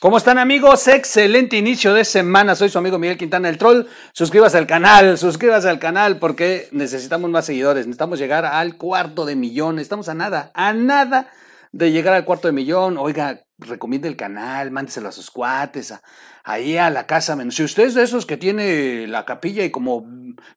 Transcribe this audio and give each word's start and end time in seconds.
¿Cómo 0.00 0.18
están 0.18 0.38
amigos? 0.38 0.86
Excelente 0.86 1.56
inicio 1.56 1.94
de 1.94 2.04
semana. 2.04 2.54
Soy 2.54 2.68
su 2.68 2.78
amigo 2.78 2.98
Miguel 2.98 3.16
Quintana 3.16 3.48
el 3.48 3.56
Troll. 3.56 3.86
Suscríbase 4.12 4.58
al 4.58 4.66
canal, 4.66 5.16
suscríbase 5.16 5.68
al 5.68 5.78
canal 5.78 6.18
porque 6.18 6.68
necesitamos 6.72 7.30
más 7.30 7.46
seguidores. 7.46 7.86
Necesitamos 7.86 8.18
llegar 8.18 8.44
al 8.44 8.76
cuarto 8.76 9.24
de 9.24 9.34
millón. 9.34 9.78
Estamos 9.78 10.08
a 10.08 10.14
nada, 10.14 10.50
a 10.54 10.72
nada 10.74 11.30
de 11.72 11.90
llegar 11.90 12.14
al 12.14 12.24
cuarto 12.24 12.48
de 12.48 12.52
millón. 12.52 12.98
Oiga, 12.98 13.43
recomiende 13.58 14.08
el 14.08 14.16
canal, 14.16 14.70
mándeselo 14.70 15.08
a 15.08 15.12
sus 15.12 15.30
cuates, 15.30 15.94
ahí 16.42 16.76
a 16.76 16.90
la 16.90 17.06
casa. 17.06 17.36
Si 17.50 17.62
usted 17.62 17.84
es 17.84 17.94
de 17.94 18.02
esos 18.02 18.26
que 18.26 18.36
tiene 18.36 19.06
la 19.06 19.24
capilla 19.24 19.64
y 19.64 19.70
como, 19.70 20.06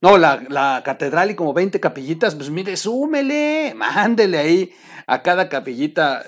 no, 0.01 0.17
la, 0.17 0.43
la 0.49 0.81
catedral 0.83 1.31
y 1.31 1.35
como 1.35 1.53
20 1.53 1.79
capillitas, 1.79 2.35
pues 2.35 2.49
mire, 2.49 2.75
súmele, 2.77 3.73
mándele 3.75 4.37
ahí 4.37 4.71
a 5.07 5.21
cada 5.21 5.49
capillita 5.49 6.23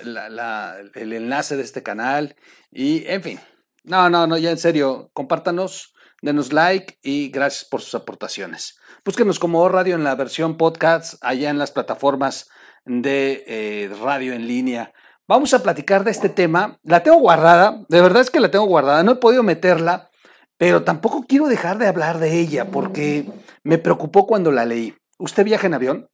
el 0.94 1.12
enlace 1.12 1.56
de 1.56 1.62
este 1.62 1.82
canal 1.82 2.36
y, 2.70 3.06
en 3.06 3.22
fin, 3.22 3.40
no, 3.84 4.08
no, 4.08 4.26
no, 4.26 4.38
ya 4.38 4.50
en 4.50 4.58
serio, 4.58 5.10
compártanos, 5.12 5.94
denos 6.22 6.52
like 6.52 6.98
y 7.02 7.30
gracias 7.30 7.64
por 7.64 7.82
sus 7.82 7.94
aportaciones. 7.94 8.78
Búsquenos 9.04 9.38
como 9.38 9.68
radio 9.68 9.94
en 9.94 10.04
la 10.04 10.14
versión 10.14 10.56
podcast 10.56 11.14
allá 11.22 11.50
en 11.50 11.58
las 11.58 11.72
plataformas 11.72 12.48
de 12.84 13.44
eh, 13.46 13.90
radio 14.02 14.32
en 14.32 14.46
línea. 14.46 14.92
Vamos 15.30 15.54
a 15.54 15.62
platicar 15.62 16.02
de 16.02 16.10
este 16.10 16.28
tema. 16.28 16.80
La 16.82 17.04
tengo 17.04 17.18
guardada, 17.18 17.84
de 17.88 18.00
verdad 18.00 18.20
es 18.20 18.30
que 18.30 18.40
la 18.40 18.50
tengo 18.50 18.64
guardada, 18.64 19.04
no 19.04 19.12
he 19.12 19.14
podido 19.14 19.44
meterla, 19.44 20.10
pero 20.56 20.82
tampoco 20.82 21.24
quiero 21.28 21.46
dejar 21.46 21.78
de 21.78 21.86
hablar 21.86 22.18
de 22.18 22.36
ella 22.36 22.72
porque 22.72 23.26
me 23.62 23.78
preocupó 23.78 24.26
cuando 24.26 24.50
la 24.50 24.64
leí. 24.64 24.92
¿Usted 25.20 25.44
viaja 25.44 25.68
en 25.68 25.74
avión? 25.74 26.08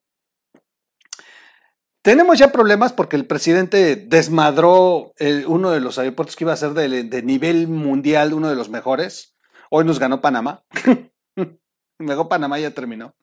Tenemos 2.03 2.39
ya 2.39 2.53
problemas 2.53 2.93
porque 2.93 3.17
el 3.17 3.27
presidente 3.27 3.97
desmadró 3.97 5.15
uno 5.47 5.71
de 5.71 5.81
los 5.81 5.99
aeropuertos 5.99 6.37
que 6.37 6.45
iba 6.45 6.53
a 6.53 6.59
ser 6.59 6.75
de, 6.75 7.05
de, 7.05 7.23
nivel 7.23 7.69
mundial, 7.69 8.35
uno 8.35 8.51
de 8.51 8.55
los 8.55 8.69
mejores. 8.69 9.35
Hoy 9.71 9.87
nos 9.87 9.99
ganó 9.99 10.21
Panamá. 10.21 10.63
Luego 11.99 12.29
Panamá 12.29 12.59
ya 12.59 12.73
terminó. 12.73 13.15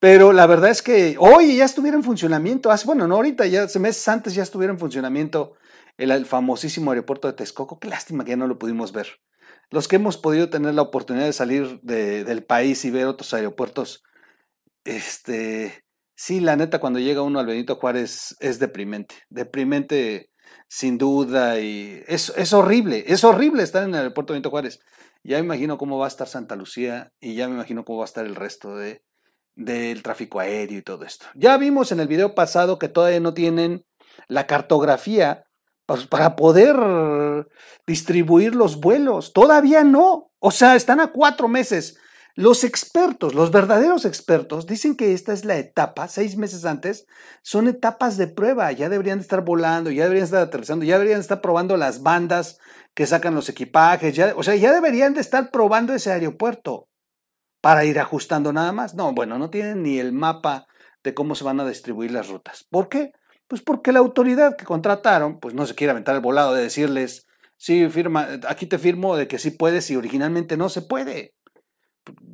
Pero 0.00 0.32
la 0.32 0.46
verdad 0.46 0.70
es 0.70 0.82
que 0.82 1.16
hoy 1.18 1.56
ya 1.56 1.64
estuviera 1.64 1.96
en 1.96 2.04
funcionamiento, 2.04 2.70
hace, 2.70 2.86
bueno, 2.86 3.08
no 3.08 3.16
ahorita, 3.16 3.46
ya 3.46 3.66
meses 3.80 4.06
antes 4.08 4.34
ya 4.34 4.44
estuviera 4.44 4.72
en 4.72 4.78
funcionamiento 4.78 5.54
el, 5.96 6.24
famosísimo 6.24 6.92
aeropuerto 6.92 7.26
de 7.26 7.34
Texcoco. 7.34 7.80
Qué 7.80 7.88
lástima 7.88 8.24
que 8.24 8.30
ya 8.30 8.36
no 8.36 8.46
lo 8.46 8.58
pudimos 8.58 8.92
ver. 8.92 9.08
Los 9.70 9.88
que 9.88 9.96
hemos 9.96 10.16
podido 10.16 10.50
tener 10.50 10.74
la 10.74 10.82
oportunidad 10.82 11.26
de 11.26 11.32
salir 11.32 11.80
del 11.82 12.44
país 12.44 12.84
y 12.84 12.90
ver 12.90 13.06
otros 13.06 13.34
aeropuertos, 13.34 14.04
este, 14.84 15.84
sí, 16.14 16.40
la 16.40 16.56
neta, 16.56 16.80
cuando 16.80 17.00
llega 17.00 17.22
uno 17.22 17.40
al 17.40 17.46
Benito 17.46 17.76
Juárez 17.76 18.36
es 18.40 18.58
deprimente, 18.60 19.16
deprimente 19.28 20.30
sin 20.68 20.96
duda 20.96 21.60
y 21.60 22.02
es, 22.06 22.32
es 22.36 22.52
horrible, 22.52 23.04
es 23.08 23.24
horrible 23.24 23.62
estar 23.62 23.82
en 23.82 23.90
el 23.90 23.96
aeropuerto 23.96 24.32
Benito 24.32 24.50
Juárez. 24.50 24.80
Ya 25.24 25.36
me 25.38 25.44
imagino 25.44 25.76
cómo 25.76 25.98
va 25.98 26.06
a 26.06 26.08
estar 26.08 26.28
Santa 26.28 26.56
Lucía 26.56 27.12
y 27.20 27.34
ya 27.34 27.48
me 27.48 27.54
imagino 27.54 27.84
cómo 27.84 27.98
va 27.98 28.04
a 28.04 28.06
estar 28.06 28.24
el 28.24 28.36
resto 28.36 28.76
de, 28.76 29.02
del 29.58 30.04
tráfico 30.04 30.38
aéreo 30.38 30.78
y 30.78 30.82
todo 30.82 31.04
esto. 31.04 31.26
Ya 31.34 31.56
vimos 31.56 31.90
en 31.90 32.00
el 32.00 32.06
video 32.06 32.34
pasado 32.34 32.78
que 32.78 32.88
todavía 32.88 33.20
no 33.20 33.34
tienen 33.34 33.84
la 34.28 34.46
cartografía 34.46 35.44
pues, 35.84 36.06
para 36.06 36.36
poder 36.36 36.76
distribuir 37.86 38.54
los 38.54 38.80
vuelos. 38.80 39.32
Todavía 39.32 39.82
no. 39.82 40.30
O 40.38 40.52
sea, 40.52 40.76
están 40.76 41.00
a 41.00 41.08
cuatro 41.08 41.48
meses. 41.48 41.98
Los 42.36 42.62
expertos, 42.62 43.34
los 43.34 43.50
verdaderos 43.50 44.04
expertos, 44.04 44.66
dicen 44.66 44.94
que 44.94 45.12
esta 45.12 45.32
es 45.32 45.44
la 45.44 45.56
etapa, 45.56 46.06
seis 46.06 46.36
meses 46.36 46.64
antes, 46.64 47.04
son 47.42 47.66
etapas 47.66 48.16
de 48.16 48.28
prueba. 48.28 48.70
Ya 48.70 48.88
deberían 48.88 49.18
estar 49.18 49.44
volando, 49.44 49.90
ya 49.90 50.04
deberían 50.04 50.26
estar 50.26 50.42
aterrizando, 50.42 50.84
ya 50.84 50.98
deberían 50.98 51.18
estar 51.18 51.40
probando 51.40 51.76
las 51.76 52.04
bandas 52.04 52.58
que 52.94 53.06
sacan 53.06 53.34
los 53.34 53.48
equipajes. 53.48 54.14
Ya, 54.14 54.34
o 54.36 54.44
sea, 54.44 54.54
ya 54.54 54.72
deberían 54.72 55.14
de 55.14 55.20
estar 55.20 55.50
probando 55.50 55.94
ese 55.94 56.12
aeropuerto 56.12 56.87
para 57.68 57.84
ir 57.84 58.00
ajustando 58.00 58.50
nada 58.50 58.72
más. 58.72 58.94
No, 58.94 59.12
bueno, 59.12 59.38
no 59.38 59.50
tienen 59.50 59.82
ni 59.82 59.98
el 59.98 60.14
mapa 60.14 60.66
de 61.04 61.12
cómo 61.12 61.34
se 61.34 61.44
van 61.44 61.60
a 61.60 61.68
distribuir 61.68 62.10
las 62.12 62.28
rutas. 62.28 62.64
¿Por 62.70 62.88
qué? 62.88 63.12
Pues 63.46 63.60
porque 63.60 63.92
la 63.92 63.98
autoridad 63.98 64.56
que 64.56 64.64
contrataron, 64.64 65.38
pues 65.38 65.52
no 65.52 65.66
se 65.66 65.74
quiere 65.74 65.90
aventar 65.90 66.14
el 66.14 66.22
volado 66.22 66.54
de 66.54 66.62
decirles, 66.62 67.26
sí, 67.58 67.86
firma, 67.90 68.26
aquí 68.48 68.64
te 68.64 68.78
firmo 68.78 69.18
de 69.18 69.28
que 69.28 69.38
sí 69.38 69.50
puedes 69.50 69.90
y 69.90 69.96
originalmente 69.96 70.56
no 70.56 70.70
se 70.70 70.80
puede. 70.80 71.34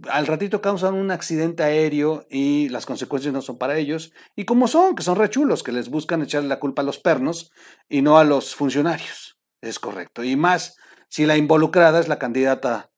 Al 0.08 0.28
ratito 0.28 0.60
causan 0.60 0.94
un 0.94 1.10
accidente 1.10 1.64
aéreo 1.64 2.28
y 2.30 2.68
las 2.68 2.86
consecuencias 2.86 3.34
no 3.34 3.42
son 3.42 3.58
para 3.58 3.76
ellos. 3.76 4.12
Y 4.36 4.44
como 4.44 4.68
son, 4.68 4.94
que 4.94 5.02
son 5.02 5.16
rechulos, 5.16 5.64
que 5.64 5.72
les 5.72 5.88
buscan 5.88 6.22
echarle 6.22 6.48
la 6.48 6.60
culpa 6.60 6.82
a 6.82 6.84
los 6.84 7.00
pernos 7.00 7.50
y 7.88 8.02
no 8.02 8.18
a 8.18 8.24
los 8.24 8.54
funcionarios. 8.54 9.36
Es 9.60 9.80
correcto. 9.80 10.22
Y 10.22 10.36
más 10.36 10.76
si 11.08 11.26
la 11.26 11.36
involucrada 11.36 11.98
es 11.98 12.06
la 12.06 12.20
candidata 12.20 12.92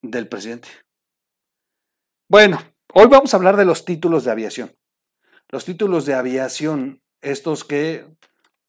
del 0.00 0.26
presidente. 0.26 0.83
Bueno, 2.28 2.58
hoy 2.94 3.06
vamos 3.08 3.34
a 3.34 3.36
hablar 3.36 3.56
de 3.56 3.66
los 3.66 3.84
títulos 3.84 4.24
de 4.24 4.30
aviación. 4.30 4.74
Los 5.50 5.66
títulos 5.66 6.06
de 6.06 6.14
aviación, 6.14 7.02
estos 7.20 7.64
que 7.64 8.06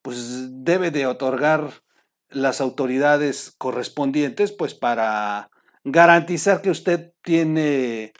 pues 0.02 0.62
debe 0.62 0.90
de 0.90 1.06
otorgar 1.06 1.82
las 2.28 2.60
autoridades 2.60 3.54
correspondientes 3.56 4.52
pues 4.52 4.74
para 4.74 5.50
garantizar 5.84 6.60
que 6.60 6.70
usted 6.70 7.14
tiene 7.22 8.12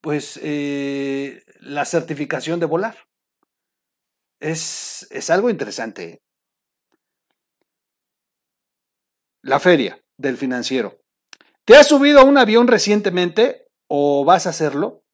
pues 0.00 0.38
eh, 0.42 1.44
la 1.60 1.84
certificación 1.84 2.58
de 2.58 2.66
volar. 2.66 2.96
Es, 4.40 5.06
es 5.10 5.30
algo 5.30 5.48
interesante. 5.48 6.22
La 9.42 9.60
feria 9.60 10.02
del 10.16 10.36
financiero. 10.36 10.98
¿Te 11.64 11.76
has 11.76 11.86
subido 11.86 12.18
a 12.18 12.24
un 12.24 12.36
avión 12.36 12.66
recientemente? 12.66 13.65
O 13.88 14.24
vas 14.24 14.46
a 14.46 14.50
hacerlo, 14.50 15.04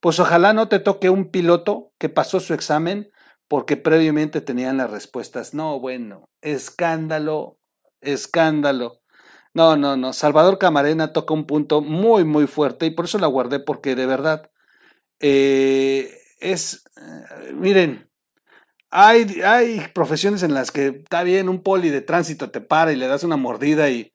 pues 0.00 0.20
ojalá 0.20 0.52
no 0.52 0.68
te 0.68 0.78
toque 0.78 1.10
un 1.10 1.30
piloto 1.30 1.92
que 1.98 2.08
pasó 2.08 2.40
su 2.40 2.54
examen 2.54 3.10
porque 3.48 3.76
previamente 3.76 4.40
tenían 4.40 4.76
las 4.76 4.90
respuestas. 4.90 5.54
No, 5.54 5.80
bueno, 5.80 6.28
escándalo, 6.42 7.58
escándalo. 8.00 9.00
No, 9.54 9.76
no, 9.76 9.96
no. 9.96 10.12
Salvador 10.12 10.58
Camarena 10.58 11.12
toca 11.12 11.34
un 11.34 11.46
punto 11.46 11.80
muy, 11.80 12.24
muy 12.24 12.46
fuerte 12.46 12.86
y 12.86 12.90
por 12.90 13.06
eso 13.06 13.18
la 13.18 13.26
guardé 13.26 13.58
porque 13.58 13.94
de 13.96 14.06
verdad 14.06 14.50
eh, 15.20 16.16
es, 16.38 16.84
eh, 16.96 17.52
miren, 17.54 18.08
hay, 18.90 19.40
hay 19.42 19.80
profesiones 19.94 20.42
en 20.42 20.54
las 20.54 20.70
que 20.70 20.88
está 20.88 21.22
bien 21.22 21.48
un 21.48 21.62
poli 21.62 21.90
de 21.90 22.00
tránsito 22.02 22.50
te 22.50 22.60
para 22.60 22.92
y 22.92 22.96
le 22.96 23.08
das 23.08 23.24
una 23.24 23.36
mordida 23.36 23.90
y, 23.90 24.12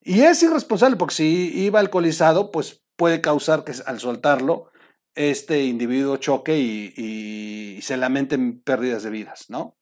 y 0.00 0.22
es 0.22 0.42
irresponsable 0.42 0.96
porque 0.96 1.14
si 1.14 1.64
iba 1.64 1.80
alcoholizado, 1.80 2.50
pues 2.50 2.85
puede 2.96 3.20
causar 3.20 3.64
que 3.64 3.72
al 3.84 4.00
soltarlo 4.00 4.70
este 5.14 5.64
individuo 5.64 6.16
choque 6.18 6.58
y, 6.58 7.80
se 7.82 7.96
lamenten 7.96 8.62
pérdidas 8.62 9.02
de 9.02 9.10
vidas, 9.10 9.50
¿no? 9.50 9.76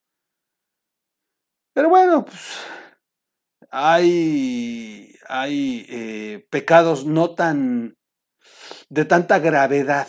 Pero 1.73 1.89
bueno, 1.89 2.25
pues, 2.25 2.59
hay, 3.71 5.15
hay 5.28 5.87
eh, 5.89 6.47
pecados 6.51 7.07
no 7.07 7.34
tan 7.34 7.97
de 8.89 9.05
tanta 9.05 9.39
gravedad 9.39 10.09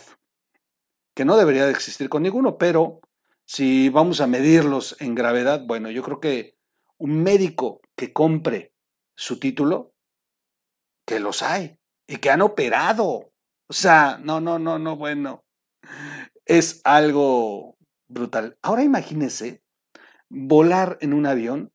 que 1.15 1.25
no 1.25 1.37
debería 1.37 1.65
de 1.65 1.71
existir 1.71 2.09
con 2.09 2.23
ninguno, 2.23 2.57
pero 2.57 2.99
si 3.45 3.89
vamos 3.89 4.19
a 4.19 4.27
medirlos 4.27 4.97
en 4.99 5.15
gravedad, 5.15 5.63
bueno, 5.65 5.89
yo 5.89 6.03
creo 6.03 6.19
que 6.19 6.57
un 6.97 7.23
médico 7.23 7.81
que 7.95 8.11
compre 8.11 8.73
su 9.15 9.39
título, 9.39 9.93
que 11.05 11.19
los 11.19 11.41
hay, 11.41 11.77
y 12.07 12.17
que 12.17 12.29
han 12.29 12.41
operado. 12.41 13.31
O 13.67 13.73
sea, 13.73 14.19
no, 14.21 14.39
no, 14.39 14.59
no, 14.59 14.79
no, 14.79 14.95
bueno. 14.95 15.43
Es 16.45 16.81
algo 16.83 17.77
brutal. 18.07 18.57
Ahora 18.61 18.83
imagínese 18.83 19.63
volar 20.29 20.97
en 21.01 21.13
un 21.13 21.25
avión 21.25 21.71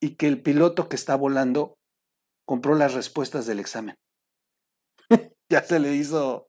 y 0.00 0.16
que 0.16 0.26
el 0.26 0.42
piloto 0.42 0.88
que 0.88 0.96
está 0.96 1.16
volando 1.16 1.78
compró 2.44 2.74
las 2.74 2.94
respuestas 2.94 3.46
del 3.46 3.60
examen. 3.60 3.96
ya 5.48 5.62
se 5.62 5.78
le 5.78 5.94
hizo 5.94 6.48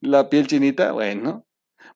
la 0.00 0.28
piel 0.30 0.46
chinita. 0.46 0.92
Bueno, 0.92 1.46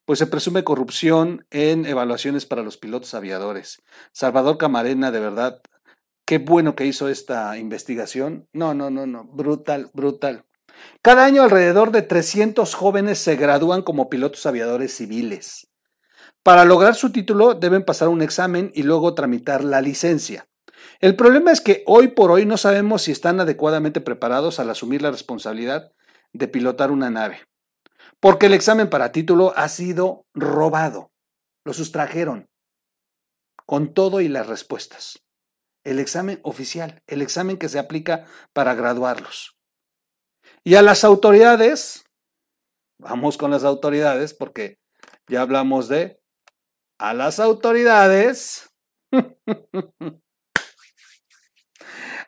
pues 0.05 0.19
se 0.19 0.26
presume 0.26 0.64
corrupción 0.64 1.46
en 1.50 1.87
evaluaciones 1.87 2.46
para 2.46 2.62
los 2.62 2.76
pilotos 2.76 3.14
aviadores. 3.14 3.82
Salvador 4.12 4.58
Camarena, 4.58 5.10
de 5.10 5.20
verdad, 5.20 5.60
Qué 6.26 6.38
bueno 6.38 6.74
que 6.74 6.86
hizo 6.86 7.08
esta 7.08 7.58
investigación. 7.58 8.48
No, 8.52 8.72
no, 8.72 8.90
no, 8.90 9.06
no, 9.06 9.24
brutal, 9.24 9.90
brutal. 9.92 10.46
Cada 11.02 11.24
año 11.24 11.42
alrededor 11.42 11.90
de 11.90 12.02
300 12.02 12.74
jóvenes 12.74 13.18
se 13.18 13.36
gradúan 13.36 13.82
como 13.82 14.08
pilotos 14.08 14.46
aviadores 14.46 14.96
civiles. 14.96 15.68
Para 16.42 16.64
lograr 16.64 16.94
su 16.94 17.12
título 17.12 17.54
deben 17.54 17.84
pasar 17.84 18.08
un 18.08 18.22
examen 18.22 18.70
y 18.74 18.82
luego 18.84 19.14
tramitar 19.14 19.64
la 19.64 19.80
licencia. 19.80 20.48
El 21.00 21.16
problema 21.16 21.52
es 21.52 21.60
que 21.60 21.82
hoy 21.86 22.08
por 22.08 22.30
hoy 22.30 22.46
no 22.46 22.56
sabemos 22.56 23.02
si 23.02 23.12
están 23.12 23.40
adecuadamente 23.40 24.00
preparados 24.00 24.60
al 24.60 24.70
asumir 24.70 25.02
la 25.02 25.10
responsabilidad 25.10 25.92
de 26.32 26.48
pilotar 26.48 26.90
una 26.90 27.10
nave. 27.10 27.40
Porque 28.20 28.46
el 28.46 28.54
examen 28.54 28.88
para 28.88 29.12
título 29.12 29.52
ha 29.56 29.68
sido 29.68 30.26
robado. 30.34 31.10
Lo 31.64 31.74
sustrajeron. 31.74 32.48
Con 33.66 33.92
todo 33.92 34.20
y 34.20 34.28
las 34.28 34.46
respuestas. 34.46 35.23
El 35.84 35.98
examen 35.98 36.40
oficial, 36.42 37.02
el 37.06 37.22
examen 37.22 37.58
que 37.58 37.69
se 37.69 37.78
aplica 37.78 38.26
para 38.52 38.75
graduarlos. 38.75 39.56
Y 40.64 40.75
a 40.75 40.82
las 40.82 41.04
autoridades, 41.04 42.04
vamos 42.98 43.36
con 43.36 43.50
las 43.50 43.64
autoridades 43.64 44.34
porque 44.34 44.78
ya 45.28 45.42
hablamos 45.42 45.88
de 45.88 46.20
a 46.98 47.12
las 47.12 47.38
autoridades. 47.38 48.70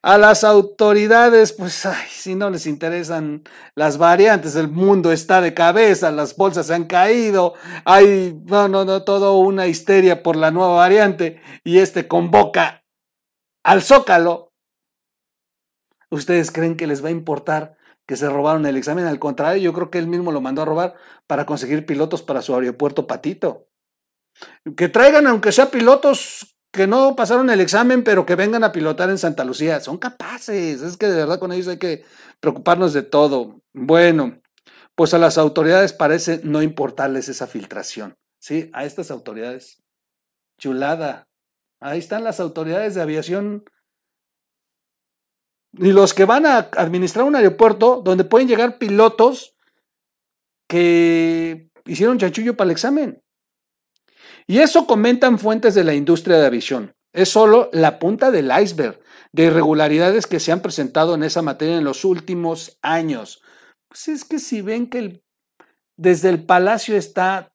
a 0.02 0.18
las 0.18 0.44
autoridades, 0.44 1.52
pues, 1.52 1.84
ay, 1.86 2.06
si 2.08 2.34
no 2.34 2.50
les 2.50 2.66
interesan 2.66 3.42
las 3.74 3.98
variantes, 3.98 4.54
el 4.54 4.68
mundo 4.68 5.10
está 5.10 5.40
de 5.40 5.54
cabeza, 5.54 6.12
las 6.12 6.36
bolsas 6.36 6.66
se 6.66 6.74
han 6.74 6.84
caído, 6.84 7.54
hay, 7.84 8.38
no, 8.44 8.68
no, 8.68 8.84
no, 8.84 9.02
todo 9.02 9.38
una 9.38 9.66
histeria 9.66 10.22
por 10.22 10.36
la 10.36 10.50
nueva 10.50 10.74
variante 10.74 11.40
y 11.64 11.78
este 11.78 12.06
convoca 12.06 12.85
al 13.66 13.82
zócalo. 13.82 14.52
¿Ustedes 16.08 16.52
creen 16.52 16.76
que 16.76 16.86
les 16.86 17.04
va 17.04 17.08
a 17.08 17.12
importar 17.12 17.76
que 18.06 18.16
se 18.16 18.28
robaron 18.28 18.64
el 18.64 18.76
examen? 18.76 19.06
Al 19.06 19.18
contrario, 19.18 19.60
yo 19.60 19.72
creo 19.72 19.90
que 19.90 19.98
él 19.98 20.06
mismo 20.06 20.30
lo 20.30 20.40
mandó 20.40 20.62
a 20.62 20.66
robar 20.66 20.94
para 21.26 21.46
conseguir 21.46 21.84
pilotos 21.84 22.22
para 22.22 22.42
su 22.42 22.54
aeropuerto 22.54 23.08
Patito. 23.08 23.66
Que 24.76 24.88
traigan, 24.88 25.26
aunque 25.26 25.50
sea 25.50 25.70
pilotos 25.72 26.56
que 26.70 26.86
no 26.86 27.16
pasaron 27.16 27.50
el 27.50 27.60
examen, 27.60 28.04
pero 28.04 28.24
que 28.24 28.36
vengan 28.36 28.62
a 28.62 28.70
pilotar 28.70 29.10
en 29.10 29.18
Santa 29.18 29.44
Lucía. 29.44 29.80
Son 29.80 29.98
capaces. 29.98 30.80
Es 30.82 30.96
que 30.96 31.08
de 31.08 31.16
verdad 31.16 31.40
con 31.40 31.50
ellos 31.50 31.66
hay 31.66 31.78
que 31.78 32.04
preocuparnos 32.38 32.92
de 32.92 33.02
todo. 33.02 33.62
Bueno, 33.74 34.42
pues 34.94 35.12
a 35.12 35.18
las 35.18 35.38
autoridades 35.38 35.92
parece 35.92 36.40
no 36.44 36.62
importarles 36.62 37.28
esa 37.28 37.48
filtración. 37.48 38.14
Sí, 38.38 38.70
a 38.72 38.84
estas 38.84 39.10
autoridades. 39.10 39.82
Chulada. 40.56 41.26
Ahí 41.80 41.98
están 41.98 42.24
las 42.24 42.40
autoridades 42.40 42.94
de 42.94 43.02
aviación 43.02 43.64
y 45.78 45.92
los 45.92 46.14
que 46.14 46.24
van 46.24 46.46
a 46.46 46.70
administrar 46.76 47.26
un 47.26 47.36
aeropuerto 47.36 48.00
donde 48.02 48.24
pueden 48.24 48.48
llegar 48.48 48.78
pilotos 48.78 49.56
que 50.68 51.70
hicieron 51.84 52.18
chanchullo 52.18 52.56
para 52.56 52.66
el 52.66 52.72
examen. 52.72 53.22
Y 54.46 54.58
eso 54.58 54.86
comentan 54.86 55.38
fuentes 55.38 55.74
de 55.74 55.84
la 55.84 55.94
industria 55.94 56.38
de 56.38 56.46
aviación. 56.46 56.94
Es 57.12 57.28
solo 57.28 57.68
la 57.72 57.98
punta 57.98 58.30
del 58.30 58.50
iceberg 58.50 59.00
de 59.32 59.44
irregularidades 59.44 60.26
que 60.26 60.40
se 60.40 60.52
han 60.52 60.62
presentado 60.62 61.14
en 61.14 61.22
esa 61.22 61.42
materia 61.42 61.76
en 61.76 61.84
los 61.84 62.04
últimos 62.04 62.78
años. 62.82 63.42
Pues 63.88 64.08
es 64.08 64.24
que 64.24 64.38
si 64.38 64.62
ven 64.62 64.88
que 64.88 65.22
desde 65.96 66.28
el 66.28 66.44
palacio 66.44 66.96
está 66.96 67.54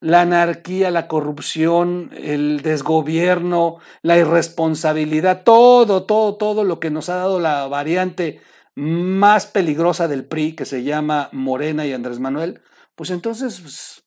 la 0.00 0.20
anarquía, 0.20 0.90
la 0.90 1.08
corrupción, 1.08 2.10
el 2.16 2.62
desgobierno, 2.62 3.78
la 4.02 4.16
irresponsabilidad, 4.16 5.42
todo, 5.42 6.04
todo, 6.04 6.36
todo 6.36 6.64
lo 6.64 6.78
que 6.78 6.90
nos 6.90 7.08
ha 7.08 7.16
dado 7.16 7.40
la 7.40 7.66
variante 7.66 8.40
más 8.76 9.46
peligrosa 9.46 10.06
del 10.06 10.24
PRI, 10.24 10.54
que 10.54 10.64
se 10.64 10.84
llama 10.84 11.28
Morena 11.32 11.84
y 11.84 11.92
Andrés 11.92 12.20
Manuel, 12.20 12.62
pues 12.94 13.10
entonces 13.10 13.60
pues, 13.60 14.04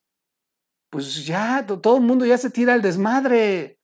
pues 0.90 1.26
ya 1.26 1.66
todo 1.66 1.98
el 1.98 2.04
mundo 2.04 2.26
ya 2.26 2.38
se 2.38 2.50
tira 2.50 2.74
al 2.74 2.82
desmadre. 2.82 3.81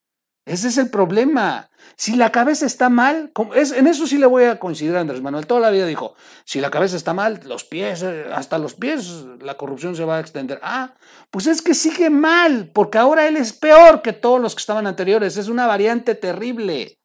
Ese 0.47 0.69
es 0.69 0.77
el 0.77 0.89
problema. 0.89 1.69
Si 1.97 2.15
la 2.15 2.31
cabeza 2.31 2.65
está 2.65 2.89
mal, 2.89 3.31
es, 3.55 3.71
en 3.71 3.87
eso 3.87 4.07
sí 4.07 4.17
le 4.17 4.27
voy 4.27 4.45
a 4.45 4.59
coincidir 4.59 4.95
a 4.95 5.01
Andrés 5.01 5.21
Manuel. 5.21 5.47
Toda 5.47 5.59
la 5.59 5.71
vida 5.71 5.85
dijo, 5.85 6.15
si 6.45 6.61
la 6.61 6.69
cabeza 6.69 6.95
está 6.95 7.13
mal, 7.13 7.41
los 7.45 7.63
pies, 7.63 8.03
eh, 8.03 8.25
hasta 8.31 8.59
los 8.59 8.75
pies, 8.75 9.25
la 9.41 9.57
corrupción 9.57 9.95
se 9.95 10.05
va 10.05 10.17
a 10.17 10.19
extender. 10.19 10.59
Ah, 10.61 10.93
pues 11.31 11.47
es 11.47 11.61
que 11.61 11.73
sigue 11.73 12.09
mal, 12.09 12.69
porque 12.71 12.97
ahora 12.97 13.27
él 13.27 13.35
es 13.35 13.51
peor 13.51 14.01
que 14.03 14.13
todos 14.13 14.39
los 14.39 14.53
que 14.53 14.59
estaban 14.59 14.85
anteriores. 14.85 15.37
Es 15.37 15.47
una 15.47 15.65
variante 15.65 16.15
terrible. 16.15 16.99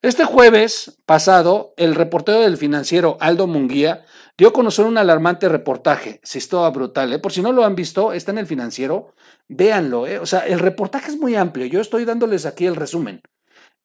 Este 0.00 0.24
jueves 0.24 0.98
pasado, 1.04 1.74
el 1.76 1.94
reportero 1.94 2.40
del 2.40 2.56
financiero 2.56 3.18
Aldo 3.20 3.46
Munguía 3.46 4.05
dio 4.38 4.48
a 4.48 4.52
conocer 4.52 4.84
un 4.84 4.98
alarmante 4.98 5.48
reportaje. 5.48 6.20
Si 6.22 6.38
estaba 6.38 6.70
brutal, 6.70 7.12
¿eh? 7.12 7.18
Por 7.18 7.32
si 7.32 7.42
no 7.42 7.52
lo 7.52 7.64
han 7.64 7.74
visto, 7.74 8.12
está 8.12 8.32
en 8.32 8.38
el 8.38 8.46
financiero. 8.46 9.14
Véanlo, 9.48 10.06
¿eh? 10.06 10.18
O 10.18 10.26
sea, 10.26 10.40
el 10.40 10.58
reportaje 10.58 11.10
es 11.10 11.18
muy 11.18 11.36
amplio. 11.36 11.66
Yo 11.66 11.80
estoy 11.80 12.04
dándoles 12.04 12.46
aquí 12.46 12.66
el 12.66 12.76
resumen. 12.76 13.22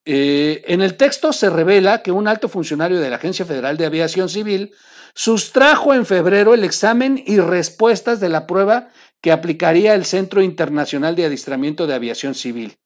Eh, 0.03 0.63
en 0.67 0.81
el 0.81 0.97
texto 0.97 1.31
se 1.31 1.49
revela 1.49 2.01
que 2.01 2.11
un 2.11 2.27
alto 2.27 2.49
funcionario 2.49 2.99
de 2.99 3.09
la 3.09 3.17
Agencia 3.17 3.45
Federal 3.45 3.77
de 3.77 3.85
Aviación 3.85 4.29
Civil 4.29 4.73
sustrajo 5.13 5.93
en 5.93 6.05
febrero 6.05 6.53
el 6.53 6.63
examen 6.63 7.21
y 7.25 7.37
respuestas 7.37 8.19
de 8.19 8.29
la 8.29 8.47
prueba 8.47 8.89
que 9.21 9.31
aplicaría 9.31 9.93
el 9.93 10.05
Centro 10.05 10.41
Internacional 10.41 11.15
de 11.15 11.25
Adiestramiento 11.25 11.85
de 11.85 11.93
Aviación 11.93 12.33
Civil. 12.33 12.77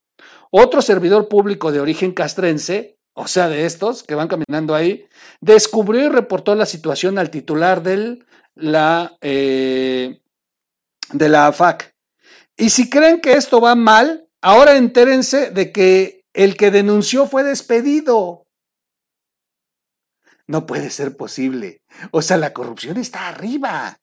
Otro 0.51 0.81
servidor 0.81 1.29
público 1.29 1.71
de 1.71 1.79
origen 1.79 2.11
castrense 2.11 2.97
o 3.17 3.27
sea, 3.27 3.47
de 3.47 3.65
estos 3.65 4.03
que 4.03 4.13
van 4.13 4.27
caminando 4.27 4.75
ahí, 4.75 5.07
descubrió 5.39 6.03
y 6.03 6.09
reportó 6.09 6.53
la 6.53 6.65
situación 6.65 7.17
al 7.17 7.31
titular 7.31 7.81
la, 8.55 9.17
eh, 9.21 10.21
de 11.11 11.29
la 11.29 11.47
AFAC. 11.47 11.95
Y 12.57 12.69
si 12.69 12.89
creen 12.89 13.21
que 13.21 13.33
esto 13.33 13.61
va 13.61 13.73
mal, 13.75 14.27
ahora 14.41 14.75
entérense 14.75 15.49
de 15.49 15.71
que 15.71 16.25
el 16.33 16.57
que 16.57 16.71
denunció 16.71 17.25
fue 17.25 17.43
despedido. 17.43 18.45
No 20.45 20.65
puede 20.65 20.89
ser 20.89 21.15
posible. 21.15 21.81
O 22.11 22.21
sea, 22.21 22.35
la 22.35 22.51
corrupción 22.53 22.97
está 22.97 23.29
arriba. 23.29 23.97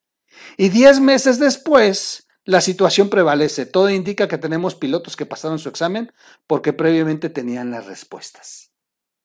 Y 0.57 0.71
diez 0.71 1.01
meses 1.01 1.39
después, 1.39 2.27
la 2.45 2.63
situación 2.63 3.11
prevalece. 3.11 3.67
Todo 3.67 3.91
indica 3.91 4.27
que 4.27 4.39
tenemos 4.39 4.75
pilotos 4.75 5.17
que 5.17 5.27
pasaron 5.27 5.59
su 5.59 5.69
examen 5.69 6.13
porque 6.47 6.73
previamente 6.73 7.29
tenían 7.29 7.71
las 7.71 7.85
respuestas. 7.85 8.72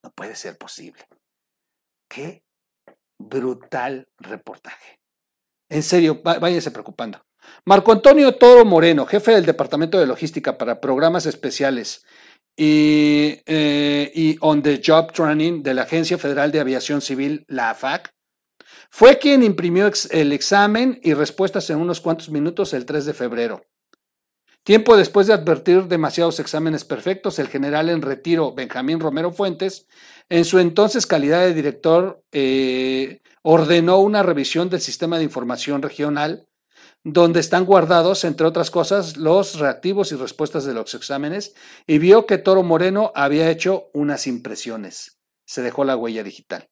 No 0.07 0.13
puede 0.13 0.36
ser 0.36 0.57
posible. 0.57 1.06
Qué 2.09 2.42
brutal 3.19 4.07
reportaje. 4.19 5.02
En 5.69 5.83
serio, 5.83 6.21
váyanse 6.23 6.71
preocupando. 6.71 7.21
Marco 7.66 7.92
Antonio 7.92 8.33
Toro 8.37 8.64
Moreno, 8.64 9.06
jefe 9.06 9.33
del 9.33 9.45
Departamento 9.45 9.99
de 9.99 10.07
Logística 10.07 10.57
para 10.57 10.80
Programas 10.80 11.26
Especiales 11.26 12.06
eh, 12.56 14.11
y 14.16 14.37
On 14.40 14.64
the 14.64 14.81
Job 14.81 15.11
Training 15.11 15.61
de 15.61 15.73
la 15.73 15.81
Agencia 15.81 16.18
Federal 16.18 16.54
de 16.54 16.61
Aviación 16.61 17.02
Civil, 17.02 17.44
la 17.49 17.71
AFAC, 17.71 18.16
fue 18.90 19.19
quien 19.19 19.44
imprimió 19.44 19.92
el 20.11 20.31
examen 20.31 21.02
y 21.04 21.16
respuestas 21.16 21.69
en 21.69 21.80
unos 21.80 21.99
cuantos 21.99 22.30
minutos 22.30 22.71
el 22.71 22.85
3 22.85 23.07
de 23.07 23.14
febrero. 23.14 23.66
Tiempo 24.68 24.97
después 24.97 25.28
de 25.28 25.33
advertir 25.33 25.86
demasiados 25.86 26.42
exámenes 26.42 26.83
perfectos, 26.83 27.40
el 27.40 27.47
general 27.47 27.88
en 27.88 28.02
retiro 28.02 28.54
Benjamín 28.54 29.00
Romero 29.00 29.31
Fuentes, 29.31 29.88
en 30.28 30.44
su 30.44 30.59
entonces 30.59 31.07
calidad 31.07 31.40
de 31.40 31.54
director, 31.54 32.21
eh, 32.33 33.21
ordenó 33.44 34.00
una 34.00 34.24
revisión 34.24 34.69
del 34.69 34.81
sistema 34.81 35.19
de 35.19 35.24
información 35.24 35.81
regional, 35.81 36.50
donde 37.02 37.40
están 37.40 37.64
guardados, 37.64 38.26
entre 38.26 38.45
otras 38.45 38.69
cosas, 38.69 39.16
los 39.16 39.57
reactivos 39.57 40.12
y 40.12 40.16
respuestas 40.16 40.66
de 40.66 40.74
los 40.74 40.94
exámenes, 40.95 41.54
y 41.88 42.00
vio 42.00 42.26
que 42.26 42.38
Toro 42.38 42.62
Moreno 42.62 43.14
había 43.16 43.50
hecho 43.50 43.90
unas 43.94 44.28
impresiones. 44.28 45.18
Se 45.45 45.62
dejó 45.62 45.86
la 45.86 45.95
huella 45.95 46.24
digital. 46.24 46.68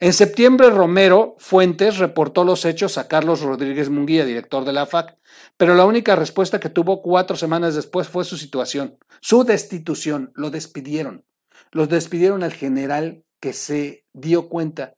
En 0.00 0.12
septiembre, 0.12 0.70
Romero 0.70 1.34
Fuentes 1.38 1.98
reportó 1.98 2.44
los 2.44 2.64
hechos 2.64 2.98
a 2.98 3.08
Carlos 3.08 3.40
Rodríguez 3.40 3.90
Munguía, 3.90 4.24
director 4.24 4.64
de 4.64 4.72
la 4.72 4.86
FAC, 4.86 5.18
pero 5.56 5.74
la 5.74 5.86
única 5.86 6.14
respuesta 6.14 6.60
que 6.60 6.68
tuvo 6.68 7.02
cuatro 7.02 7.36
semanas 7.36 7.74
después 7.74 8.06
fue 8.06 8.24
su 8.24 8.36
situación, 8.36 8.96
su 9.20 9.42
destitución. 9.42 10.30
Lo 10.36 10.50
despidieron. 10.50 11.24
Los 11.72 11.88
despidieron 11.88 12.44
al 12.44 12.52
general 12.52 13.24
que 13.40 13.52
se 13.52 14.04
dio 14.12 14.48
cuenta 14.48 14.94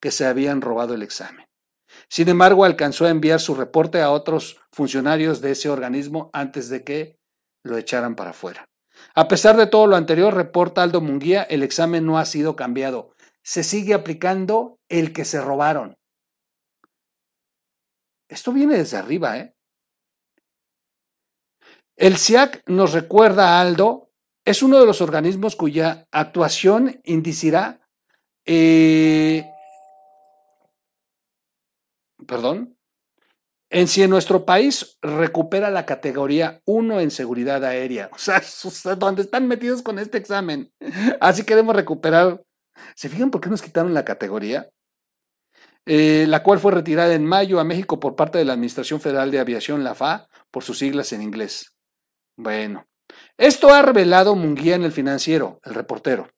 que 0.00 0.12
se 0.12 0.24
habían 0.24 0.60
robado 0.60 0.94
el 0.94 1.02
examen. 1.02 1.46
Sin 2.08 2.28
embargo, 2.28 2.64
alcanzó 2.64 3.06
a 3.06 3.10
enviar 3.10 3.40
su 3.40 3.56
reporte 3.56 4.02
a 4.02 4.12
otros 4.12 4.60
funcionarios 4.70 5.40
de 5.40 5.50
ese 5.50 5.68
organismo 5.68 6.30
antes 6.32 6.68
de 6.68 6.84
que 6.84 7.18
lo 7.64 7.76
echaran 7.76 8.14
para 8.14 8.30
afuera. 8.30 8.68
A 9.16 9.26
pesar 9.26 9.56
de 9.56 9.66
todo 9.66 9.88
lo 9.88 9.96
anterior, 9.96 10.32
reporta 10.32 10.82
Aldo 10.82 11.00
Munguía, 11.00 11.42
el 11.42 11.64
examen 11.64 12.06
no 12.06 12.18
ha 12.18 12.24
sido 12.24 12.54
cambiado 12.54 13.13
se 13.44 13.62
sigue 13.62 13.94
aplicando 13.94 14.80
el 14.88 15.12
que 15.12 15.24
se 15.24 15.40
robaron. 15.40 15.98
Esto 18.28 18.52
viene 18.52 18.78
desde 18.78 18.96
arriba, 18.96 19.38
¿eh? 19.38 19.54
El 21.96 22.16
SIAC 22.16 22.68
nos 22.68 22.92
recuerda 22.92 23.50
a 23.50 23.60
Aldo, 23.60 24.10
es 24.44 24.62
uno 24.62 24.80
de 24.80 24.86
los 24.86 25.00
organismos 25.00 25.54
cuya 25.54 26.08
actuación 26.10 27.00
indicirá, 27.04 27.86
eh, 28.46 29.46
perdón, 32.26 32.76
en 33.70 33.88
si 33.88 34.06
nuestro 34.08 34.44
país 34.44 34.98
recupera 35.02 35.70
la 35.70 35.86
categoría 35.86 36.62
1 36.64 37.00
en 37.00 37.10
seguridad 37.10 37.64
aérea, 37.64 38.08
o 38.12 38.18
sea, 38.18 38.42
donde 38.96 39.22
están 39.22 39.46
metidos 39.46 39.82
con 39.82 39.98
este 39.98 40.18
examen. 40.18 40.72
Así 41.20 41.44
queremos 41.44 41.76
recuperar 41.76 42.42
¿Se 42.94 43.08
fijan 43.08 43.30
por 43.30 43.40
qué 43.40 43.50
nos 43.50 43.62
quitaron 43.62 43.94
la 43.94 44.04
categoría? 44.04 44.68
Eh, 45.86 46.24
la 46.28 46.42
cual 46.42 46.58
fue 46.58 46.72
retirada 46.72 47.14
en 47.14 47.26
mayo 47.26 47.60
a 47.60 47.64
México 47.64 48.00
por 48.00 48.16
parte 48.16 48.38
de 48.38 48.44
la 48.44 48.54
Administración 48.54 49.00
Federal 49.00 49.30
de 49.30 49.38
Aviación, 49.38 49.84
la 49.84 49.94
FA, 49.94 50.28
por 50.50 50.64
sus 50.64 50.78
siglas 50.78 51.12
en 51.12 51.22
inglés. 51.22 51.74
Bueno, 52.36 52.86
Esto 53.36 53.72
ha 53.72 53.82
revelado 53.82 54.34
Munguía 54.34 54.74
en 54.76 54.84
el 54.84 54.92
financiero, 54.92 55.60
el 55.62 55.74
reportero. 55.74 56.28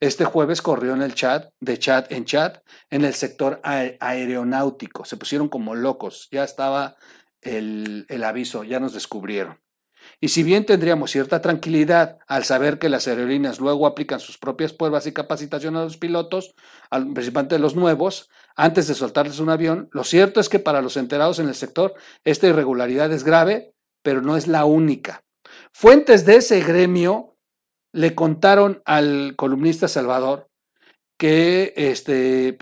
Este 0.00 0.24
jueves 0.24 0.60
corrió 0.60 0.92
en 0.92 1.00
el 1.00 1.14
chat, 1.14 1.48
de 1.60 1.78
chat 1.78 2.10
en 2.12 2.26
chat, 2.26 2.58
en 2.90 3.04
el 3.04 3.14
sector 3.14 3.60
aeronáutico. 3.62 5.04
Se 5.04 5.16
pusieron 5.16 5.48
como 5.48 5.74
locos. 5.74 6.28
Ya 6.30 6.44
estaba 6.44 6.96
el, 7.40 8.04
el 8.08 8.24
aviso, 8.24 8.62
ya 8.62 8.78
nos 8.78 8.92
descubrieron. 8.92 9.58
Y 10.20 10.28
si 10.28 10.42
bien 10.42 10.64
tendríamos 10.64 11.10
cierta 11.10 11.42
tranquilidad 11.42 12.18
al 12.26 12.44
saber 12.44 12.78
que 12.78 12.88
las 12.88 13.06
aerolíneas 13.06 13.60
luego 13.60 13.86
aplican 13.86 14.18
sus 14.18 14.38
propias 14.38 14.72
pruebas 14.72 15.06
y 15.06 15.12
capacitación 15.12 15.76
a 15.76 15.84
los 15.84 15.98
pilotos, 15.98 16.54
principalmente 17.14 17.58
los 17.58 17.76
nuevos, 17.76 18.30
antes 18.56 18.88
de 18.88 18.94
soltarles 18.94 19.40
un 19.40 19.50
avión, 19.50 19.88
lo 19.92 20.04
cierto 20.04 20.40
es 20.40 20.48
que 20.48 20.58
para 20.58 20.80
los 20.80 20.96
enterados 20.96 21.38
en 21.38 21.48
el 21.48 21.54
sector 21.54 21.94
esta 22.24 22.46
irregularidad 22.46 23.12
es 23.12 23.24
grave, 23.24 23.74
pero 24.02 24.22
no 24.22 24.36
es 24.36 24.46
la 24.46 24.64
única. 24.64 25.22
Fuentes 25.72 26.24
de 26.24 26.36
ese 26.36 26.60
gremio 26.62 27.36
le 27.92 28.14
contaron 28.14 28.82
al 28.86 29.34
columnista 29.36 29.88
Salvador 29.88 30.48
que, 31.18 31.74
este, 31.76 32.56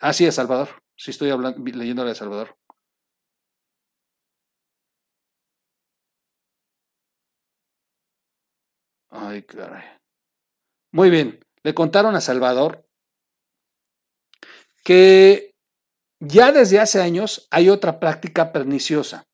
así 0.00 0.26
es 0.26 0.34
Salvador, 0.34 0.68
si 0.96 1.10
estoy 1.10 1.30
hablando, 1.30 1.62
leyendo 1.62 2.04
de 2.04 2.14
Salvador. 2.14 2.59
Ay, 9.10 9.42
caray. 9.42 9.84
Muy 10.92 11.10
bien, 11.10 11.40
le 11.62 11.74
contaron 11.74 12.14
a 12.14 12.20
Salvador 12.20 12.86
que 14.84 15.54
ya 16.20 16.52
desde 16.52 16.80
hace 16.80 17.00
años 17.00 17.46
hay 17.50 17.68
otra 17.68 18.00
práctica 18.00 18.52
perniciosa. 18.52 19.24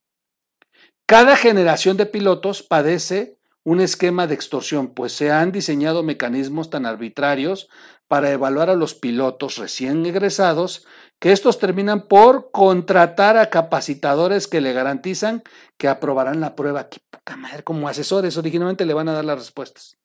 Cada 1.07 1.37
generación 1.37 1.97
de 1.97 2.07
pilotos 2.07 2.63
padece 2.63 3.39
un 3.65 3.81
esquema 3.81 4.27
de 4.27 4.35
extorsión, 4.35 4.95
pues 4.95 5.13
se 5.13 5.31
han 5.31 5.53
diseñado 5.53 6.03
mecanismos 6.03 6.71
tan 6.71 6.87
arbitrarios 6.87 7.69
para 8.09 8.31
evaluar 8.31 8.71
a 8.71 8.75
los 8.75 8.95
pilotos 8.95 9.57
recién 9.57 10.05
egresados 10.07 10.87
que 11.19 11.33
estos 11.33 11.59
terminan 11.59 12.09
por 12.09 12.51
contratar 12.51 13.37
a 13.37 13.51
capacitadores 13.51 14.47
que 14.47 14.61
le 14.61 14.73
garantizan 14.73 15.43
que 15.77 15.89
aprobarán 15.89 16.41
la 16.41 16.55
prueba. 16.55 16.89
¡Qué 16.89 17.01
poca 17.11 17.37
madre! 17.37 17.63
Como 17.63 17.89
asesores, 17.89 18.37
originalmente 18.37 18.85
le 18.85 18.95
van 18.95 19.09
a 19.09 19.13
dar 19.13 19.25
las 19.25 19.39
respuestas. 19.39 19.97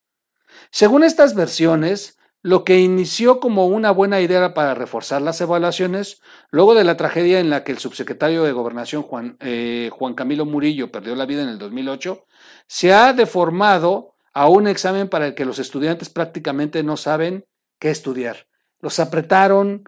Según 0.70 1.04
estas 1.04 1.36
versiones, 1.36 2.18
lo 2.44 2.64
que 2.64 2.80
inició 2.80 3.40
como 3.40 3.68
una 3.68 3.92
buena 3.92 4.20
idea 4.20 4.54
para 4.54 4.74
reforzar 4.74 5.22
las 5.22 5.40
evaluaciones, 5.42 6.22
luego 6.50 6.74
de 6.74 6.84
la 6.84 6.98
tragedia 6.98 7.40
en 7.40 7.50
la 7.50 7.64
que 7.64 7.72
el 7.72 7.78
subsecretario 7.78 8.44
de 8.44 8.52
Gobernación 8.52 9.04
Juan, 9.04 9.38
eh, 9.42 9.90
Juan 9.92 10.16
Camilo 10.16 10.46
Murillo 10.46 10.92
perdió 10.92 11.16
la 11.16 11.26
vida 11.26 11.44
en 11.44 11.50
el 11.50 11.60
2008, 11.60 12.26
se 12.68 12.94
ha 12.94 13.14
deformado 13.14 14.16
a 14.34 14.48
un 14.48 14.68
examen 14.68 15.10
para 15.10 15.28
el 15.28 15.36
que 15.36 15.46
los 15.46 15.60
estudiantes 15.60 16.10
prácticamente 16.10 16.84
no 16.84 16.98
saben 16.98 17.46
qué 17.82 17.90
estudiar. 17.90 18.48
Los 18.80 19.00
apretaron, 19.00 19.84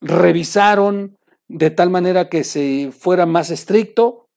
revisaron 0.00 1.18
de 1.48 1.70
tal 1.70 1.90
manera 1.90 2.28
que 2.30 2.44
se 2.44 2.92
fuera 2.92 3.26
más 3.26 3.50
estricto, 3.50 4.28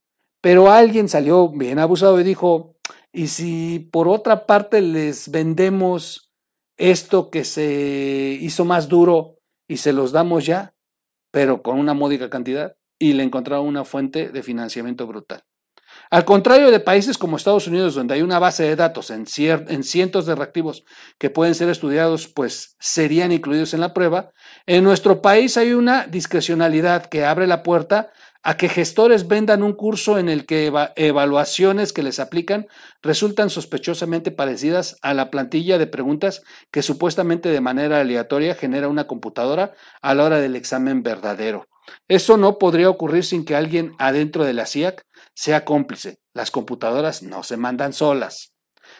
pero 0.42 0.72
alguien 0.72 1.08
salió 1.08 1.50
bien 1.50 1.80
abusado 1.80 2.20
y 2.20 2.24
dijo, 2.24 2.76
¿y 3.14 3.28
si 3.28 3.80
por 3.80 4.08
otra 4.08 4.46
parte 4.48 4.82
les 4.82 5.30
vendemos 5.30 6.32
esto 6.78 7.30
que 7.30 7.46
se 7.46 8.38
hizo 8.42 8.66
más 8.66 8.90
duro 8.90 9.38
y 9.68 9.78
se 9.78 9.94
los 9.94 10.12
damos 10.12 10.46
ya, 10.46 10.74
pero 11.32 11.62
con 11.62 11.80
una 11.80 11.94
módica 11.94 12.30
cantidad, 12.30 12.76
y 13.00 13.14
le 13.14 13.24
encontraron 13.24 13.68
una 13.68 13.86
fuente 13.86 14.30
de 14.30 14.44
financiamiento 14.44 15.06
brutal. 15.08 15.44
Al 16.12 16.26
contrario 16.26 16.72
de 16.72 16.82
países 16.82 17.18
como 17.18 17.38
Estados 17.38 17.68
Unidos, 17.68 17.96
donde 17.96 18.16
hay 18.16 18.22
una 18.22 18.38
base 18.38 18.64
de 18.64 18.76
datos 18.76 19.12
en, 19.12 19.24
en, 19.38 19.84
cientos 19.86 20.26
de 20.26 20.36
reactivos 20.36 20.84
que 21.18 21.30
pueden 21.30 21.56
ser 21.56 21.70
estudiados, 21.70 22.28
pues 22.28 22.76
serían 22.82 23.32
incluidos 23.32 23.74
en 23.74 23.80
la 23.80 23.94
prueba, 23.94 24.34
en 24.66 24.84
nuestro 24.84 25.22
país 25.22 25.56
hay 25.56 25.72
una 25.72 26.08
discrecionalidad 26.08 27.06
que 27.06 27.24
abre 27.24 27.48
la 27.48 27.64
puerta 27.64 28.12
a 28.44 28.58
que 28.58 28.68
gestores 28.68 29.30
vendan 29.30 29.64
un 29.64 29.72
curso 29.72 30.18
en 30.18 30.28
el 30.28 30.46
que 30.46 30.74
evaluaciones 30.98 31.94
que 31.94 32.04
les 32.04 32.20
aplican 32.20 32.68
resultan 33.02 33.50
sospechosamente 33.50 34.32
parecidas 34.32 34.98
a 35.02 35.14
la 35.14 35.32
plantilla 35.32 35.78
de 35.78 35.88
preguntas 35.88 36.42
que 36.72 36.82
supuestamente 36.82 37.48
de 37.48 37.62
manera 37.62 38.02
aleatoria 38.02 38.54
genera 38.54 38.90
una 38.90 39.08
computadora 39.08 39.76
a 40.02 40.14
la 40.14 40.26
hora 40.26 40.40
del 40.42 40.58
examen 40.58 41.04
verdadero. 41.04 41.70
Eso 42.08 42.38
no 42.38 42.58
podría 42.58 42.90
ocurrir 42.90 43.24
sin 43.24 43.46
que 43.46 43.56
alguien 43.56 43.94
adentro 43.98 44.44
de 44.44 44.54
la 44.54 44.66
CIAC 44.66 45.06
sea 45.36 45.66
cómplice. 45.66 46.20
Las 46.34 46.52
computadoras 46.52 47.24
no 47.24 47.44
se 47.44 47.58
mandan 47.58 47.94
solas. 47.94 48.54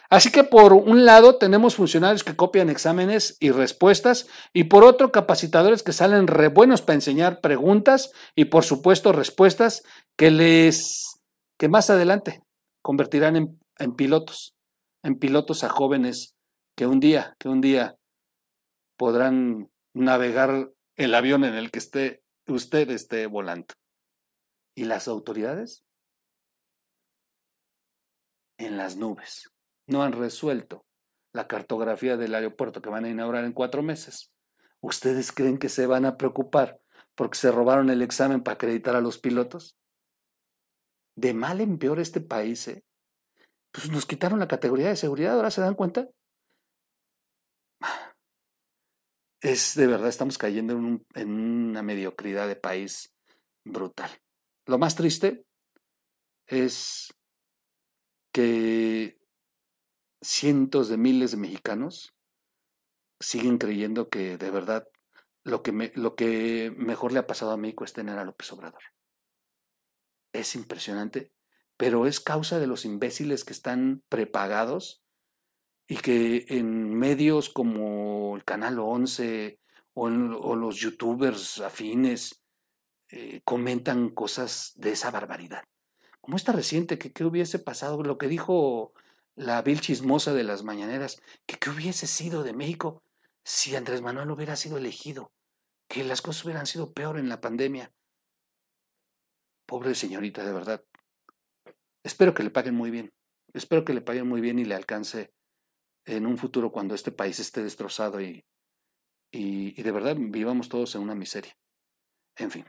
Así 0.08 0.30
que 0.30 0.44
por 0.44 0.72
un 0.72 1.04
lado 1.04 1.36
tenemos 1.36 1.76
funcionarios 1.76 2.24
que 2.24 2.36
copian 2.36 2.70
exámenes 2.70 3.36
y 3.40 3.50
respuestas 3.50 4.26
y 4.52 4.64
por 4.64 4.84
otro 4.84 5.12
capacitadores 5.12 5.82
que 5.82 5.92
salen 5.92 6.26
re 6.26 6.48
buenos 6.48 6.82
para 6.82 6.94
enseñar 6.94 7.40
preguntas 7.40 8.10
y 8.34 8.46
por 8.46 8.64
supuesto 8.64 9.12
respuestas 9.12 9.82
que 10.16 10.30
les 10.30 11.20
que 11.58 11.68
más 11.68 11.90
adelante 11.90 12.42
convertirán 12.82 13.36
en, 13.36 13.60
en 13.78 13.94
pilotos, 13.94 14.54
en 15.02 15.18
pilotos 15.18 15.64
a 15.64 15.68
jóvenes 15.68 16.34
que 16.76 16.86
un 16.86 17.00
día, 17.00 17.36
que 17.38 17.48
un 17.48 17.60
día 17.60 17.96
podrán 18.96 19.70
navegar 19.94 20.70
el 20.96 21.14
avión 21.14 21.44
en 21.44 21.54
el 21.54 21.70
que 21.70 21.78
esté 21.78 22.22
usted 22.48 22.90
esté 22.90 23.26
volando. 23.26 23.74
¿Y 24.74 24.84
las 24.84 25.08
autoridades? 25.08 25.84
En 28.62 28.76
las 28.76 28.96
nubes 28.96 29.52
no 29.88 30.04
han 30.04 30.12
resuelto 30.12 30.86
la 31.32 31.48
cartografía 31.48 32.16
del 32.16 32.32
aeropuerto 32.32 32.80
que 32.80 32.90
van 32.90 33.04
a 33.04 33.08
inaugurar 33.08 33.44
en 33.44 33.52
cuatro 33.52 33.82
meses. 33.82 34.32
¿Ustedes 34.80 35.32
creen 35.32 35.58
que 35.58 35.68
se 35.68 35.88
van 35.88 36.04
a 36.04 36.16
preocupar 36.16 36.80
porque 37.16 37.38
se 37.38 37.50
robaron 37.50 37.90
el 37.90 38.02
examen 38.02 38.40
para 38.40 38.54
acreditar 38.54 38.94
a 38.94 39.00
los 39.00 39.18
pilotos? 39.18 39.76
De 41.16 41.34
mal 41.34 41.60
en 41.60 41.76
peor 41.76 41.98
este 41.98 42.20
país, 42.20 42.68
¿eh? 42.68 42.84
Pues 43.72 43.90
nos 43.90 44.06
quitaron 44.06 44.38
la 44.38 44.46
categoría 44.46 44.90
de 44.90 44.96
seguridad, 44.96 45.34
¿ahora 45.34 45.50
se 45.50 45.60
dan 45.60 45.74
cuenta? 45.74 46.08
Es 49.40 49.74
de 49.74 49.88
verdad, 49.88 50.06
estamos 50.06 50.38
cayendo 50.38 50.74
en, 50.74 51.04
en 51.14 51.30
una 51.32 51.82
mediocridad 51.82 52.46
de 52.46 52.54
país 52.54 53.12
brutal. 53.64 54.10
Lo 54.66 54.78
más 54.78 54.94
triste 54.94 55.44
es 56.46 57.12
que 58.32 59.20
cientos 60.20 60.88
de 60.88 60.96
miles 60.96 61.32
de 61.32 61.36
mexicanos 61.36 62.14
siguen 63.20 63.58
creyendo 63.58 64.08
que 64.08 64.38
de 64.38 64.50
verdad 64.50 64.88
lo 65.44 65.62
que, 65.62 65.92
lo 65.94 66.14
que 66.14 66.72
mejor 66.76 67.12
le 67.12 67.18
ha 67.18 67.26
pasado 67.26 67.52
a 67.52 67.56
México 67.56 67.84
es 67.84 67.92
tener 67.92 68.18
a 68.18 68.24
López 68.24 68.52
Obrador. 68.52 68.82
Es 70.32 70.54
impresionante, 70.54 71.32
pero 71.76 72.06
es 72.06 72.20
causa 72.20 72.58
de 72.58 72.66
los 72.66 72.84
imbéciles 72.84 73.44
que 73.44 73.52
están 73.52 74.02
prepagados 74.08 75.02
y 75.88 75.96
que 75.96 76.46
en 76.48 76.94
medios 76.94 77.50
como 77.50 78.36
el 78.36 78.44
Canal 78.44 78.78
11 78.78 79.58
o, 79.94 80.08
los 80.08 80.76
youtubers 80.76 81.60
afines 81.60 82.42
eh, 83.10 83.42
comentan 83.44 84.10
cosas 84.10 84.72
de 84.76 84.92
esa 84.92 85.10
barbaridad. 85.10 85.64
Como 86.22 86.36
esta 86.36 86.52
reciente, 86.52 86.98
que 86.98 87.12
qué 87.12 87.24
hubiese 87.24 87.58
pasado, 87.58 88.02
lo 88.02 88.16
que 88.16 88.28
dijo 88.28 88.94
la 89.34 89.60
vil 89.62 89.80
chismosa 89.80 90.32
de 90.32 90.44
las 90.44 90.62
mañaneras, 90.62 91.20
que 91.46 91.58
qué 91.58 91.70
hubiese 91.70 92.06
sido 92.06 92.44
de 92.44 92.52
México 92.52 93.02
si 93.44 93.74
Andrés 93.74 94.02
Manuel 94.02 94.30
hubiera 94.30 94.54
sido 94.54 94.76
elegido, 94.76 95.32
que 95.88 96.04
las 96.04 96.22
cosas 96.22 96.44
hubieran 96.44 96.66
sido 96.66 96.92
peor 96.92 97.18
en 97.18 97.28
la 97.28 97.40
pandemia. 97.40 97.92
Pobre 99.66 99.96
señorita, 99.96 100.44
de 100.44 100.52
verdad. 100.52 100.84
Espero 102.04 102.34
que 102.34 102.44
le 102.44 102.50
paguen 102.50 102.76
muy 102.76 102.92
bien. 102.92 103.12
Espero 103.52 103.84
que 103.84 103.94
le 103.94 104.00
paguen 104.00 104.28
muy 104.28 104.40
bien 104.40 104.60
y 104.60 104.64
le 104.64 104.76
alcance 104.76 105.32
en 106.04 106.26
un 106.26 106.38
futuro 106.38 106.70
cuando 106.70 106.94
este 106.94 107.10
país 107.10 107.40
esté 107.40 107.64
destrozado 107.64 108.20
y, 108.20 108.44
y 109.32 109.82
de 109.82 109.92
verdad 109.92 110.16
vivamos 110.18 110.68
todos 110.68 110.94
en 110.94 111.02
una 111.02 111.16
miseria. 111.16 111.56
En 112.36 112.50
fin. 112.50 112.64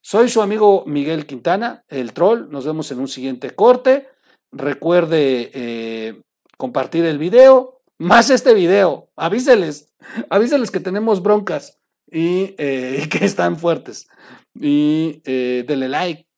Soy 0.00 0.28
su 0.28 0.42
amigo 0.42 0.84
Miguel 0.86 1.26
Quintana, 1.26 1.84
el 1.88 2.12
troll. 2.12 2.50
Nos 2.50 2.66
vemos 2.66 2.90
en 2.90 3.00
un 3.00 3.08
siguiente 3.08 3.50
corte. 3.50 4.08
Recuerde 4.52 5.50
eh, 5.54 6.22
compartir 6.56 7.04
el 7.04 7.18
video, 7.18 7.80
más 7.98 8.30
este 8.30 8.54
video. 8.54 9.10
Avíseles, 9.16 9.92
avíseles 10.30 10.70
que 10.70 10.80
tenemos 10.80 11.22
broncas 11.22 11.80
y, 12.06 12.54
eh, 12.58 13.08
que 13.10 13.24
están 13.24 13.58
fuertes. 13.58 14.08
Y 14.54 15.22
eh, 15.24 15.64
denle 15.66 15.88
like. 15.88 16.28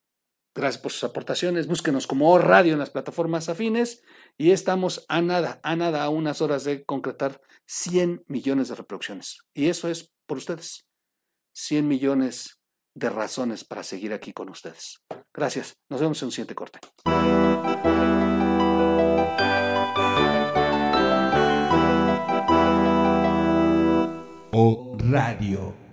Gracias 0.54 0.80
por 0.82 0.92
sus 0.92 1.04
aportaciones. 1.04 1.66
Búsquenos 1.66 2.06
como 2.06 2.38
Radio 2.38 2.72
en 2.72 2.78
las 2.78 2.90
plataformas 2.90 3.50
afines. 3.50 4.02
Y 4.38 4.52
estamos 4.52 5.04
a 5.08 5.20
nada, 5.20 5.60
a 5.62 5.76
nada, 5.76 6.02
a 6.02 6.08
unas 6.08 6.40
horas 6.40 6.64
de 6.64 6.84
concretar 6.84 7.42
100 7.66 8.24
millones 8.26 8.68
de 8.68 8.76
reproducciones. 8.76 9.40
Y 9.52 9.68
eso 9.68 9.88
es 9.88 10.12
por 10.26 10.38
ustedes. 10.38 10.86
100 11.52 11.88
millones 11.88 12.55
de 12.96 13.10
razones 13.10 13.62
para 13.64 13.82
seguir 13.82 14.12
aquí 14.12 14.32
con 14.32 14.48
ustedes. 14.48 15.02
Gracias. 15.32 15.76
Nos 15.90 16.00
vemos 16.00 16.20
en 16.22 16.26
un 16.26 16.32
siguiente 16.32 16.54
corte. 16.54 16.80
O 24.52 24.96
Radio. 24.98 25.85